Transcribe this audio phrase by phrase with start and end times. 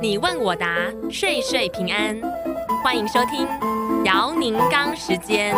[0.00, 0.66] 你问我答，
[1.10, 2.20] 岁岁平安。
[2.82, 3.46] 欢迎收听
[4.04, 5.54] 姚宁刚时间。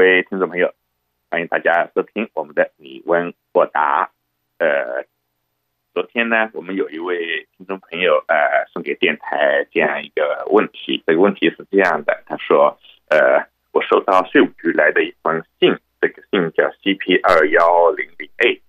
[0.00, 0.72] 各位听众朋友，
[1.30, 4.10] 欢迎大家收听我们的你问我答。
[4.58, 5.04] 呃，
[5.92, 12.78] 昨天呢，我们有一位听众朋友呃送给电台这样一个问题，这个问题是这样的，他说：
[13.10, 18.62] 呃，我收到税务局来的一封信，这个信叫 CP 二幺零零 A，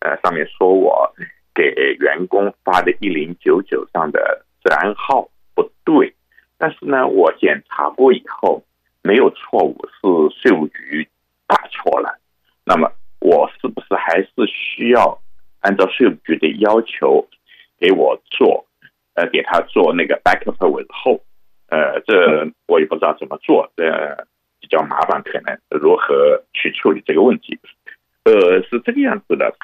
[0.00, 1.14] 呃，上面说我
[1.54, 1.62] 给
[2.00, 6.12] 员工发的一零九九上的治安号不对，
[6.58, 8.64] 但是呢，我检查过以后。
[9.04, 11.08] 没有错误，是税务局
[11.48, 12.20] 打错了。
[12.64, 15.20] 那么我是不是还是需要
[15.62, 17.26] 按照税务局的要求
[17.80, 18.66] 给我做，
[19.14, 21.20] 呃，给他做那个 backup 文后
[21.68, 23.90] 呃，这我也不知道怎么做，这
[24.60, 27.58] 比较麻烦，可能如何去处理这个问题？
[28.24, 29.54] 呃，是这个样子的。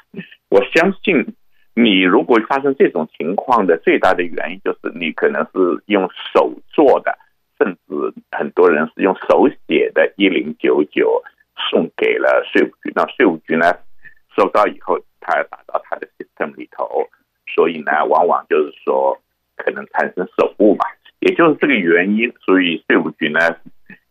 [0.48, 1.34] 我相信
[1.74, 7.16] 你如果发生这种情况的最大的原因，就是你可能是用手做的。
[7.58, 11.20] 甚至很多人是用手写的“一零九九”
[11.68, 13.72] 送给了税务局，那税务局呢
[14.38, 17.08] 收到以后，他要打到他的 system 里头，
[17.52, 19.20] 所以呢，往往就是说
[19.56, 20.84] 可能产生手误嘛，
[21.18, 23.40] 也就是这个原因，所以税务局呢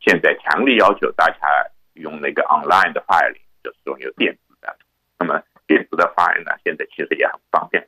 [0.01, 1.39] 现在强烈要求大家
[1.93, 4.75] 用那个 online 的 file，就是说有电子的。
[5.17, 7.87] 那么电子的 file 呢，现在其实也很方便，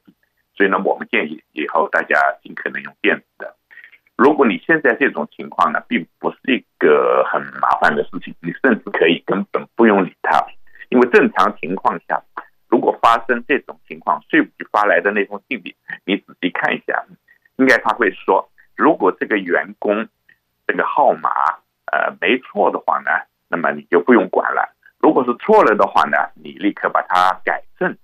[0.55, 3.53] 所以呢，我们建议以后大家尽可能用电子的。
[4.15, 9.45] 如果你现在这种情况呢，并不是一个很麻烦的事情，你甚至可以跟，
[11.09, 12.21] 正常情况下，
[12.67, 15.75] 如果发生这种情况，税务局发来的那封信里，
[16.05, 17.05] 你仔细看一下，
[17.57, 20.07] 应该他会说，如果这个员工
[20.67, 21.29] 这个号码
[21.91, 23.09] 呃没错的话呢，
[23.47, 24.61] 那么你就不用管了；
[24.99, 27.97] 如果是错了的话呢，你立刻把它改正，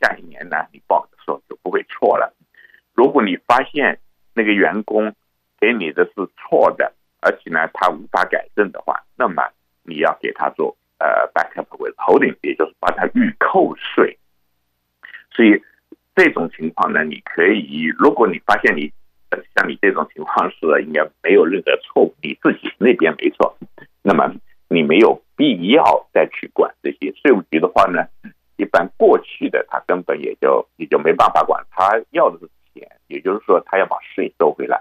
[0.00, 2.34] 下一年呢，你报的时候就不会错了。
[2.94, 3.98] 如果你发现
[4.34, 5.14] 那个员工，
[5.58, 9.42] 给你的是错的，而且呢，他无法改正的话，那么
[9.82, 14.16] 你要给他做呃 backup with hold，也就是把它预扣税。
[15.34, 15.60] 所以
[16.14, 18.92] 这种情况呢，你可以，如果你发现你
[19.56, 23.56] 像你这种情况是应该没有任何错误，你自己那边没错，
[24.02, 24.32] 那么
[24.68, 28.06] 你没有必要再去管这些税务局的话呢，
[28.56, 34.80] 一般过去的他根本也就也就没办法管，他要的是钱，也就是说他要把税收回来。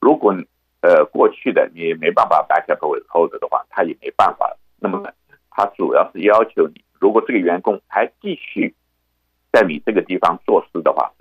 [0.00, 0.34] 如果
[0.80, 4.56] 呃过去的你没办法 backup withhold 的话，他也没办法。
[4.82, 5.12] 那么
[5.60, 8.74] 他主要是要求你，如果这个员工还继续
[9.52, 11.12] 在你这个地方做事的话，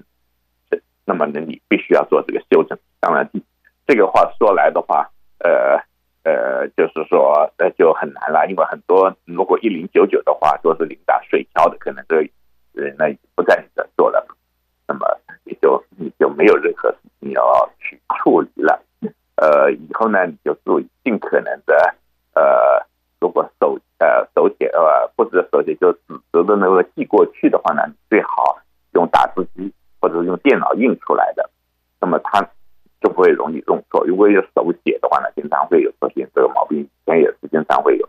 [1.03, 2.79] 那么呢你必须要做这个修正。
[3.01, 3.29] 当然，
[3.85, 5.75] 这个话说来的话，呃
[6.23, 12.29] 呃，就是说呃就很难了，因为很多如果一零九九的话都是领打水漂的，可能这个
[12.71, 13.05] 人呢
[13.35, 14.25] 不在你这做了，
[14.87, 16.95] 那么也就你就没有任何。
[17.19, 18.81] 你要去处理了，
[19.35, 21.95] 呃，以后呢，你就注意尽可能的，
[24.59, 25.99] 写呃或者手写就纸
[26.31, 28.59] 质的那个寄过去的话呢，最好
[28.91, 31.49] 用打字机或者用电脑印出来的，
[32.01, 32.41] 那么它
[33.01, 34.05] 就不会容易弄错。
[34.05, 38.07] 如果有手写的话呢，经常会有出现这个毛病，以前也是经常会有。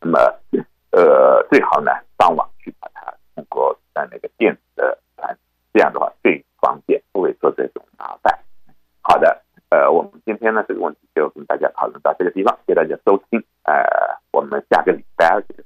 [0.00, 0.18] 那么
[0.90, 5.36] 呃，最好呢上网去把它通过呃那个电子的传，
[5.72, 8.38] 这样的话最方便，不会做这种麻烦。
[9.00, 13.74] 好的，呃，我们今天呢这个问题就跟大家讨论到这个地方，谢谢大家收听，呃，
[14.32, 15.56] 我们下个礼拜二见。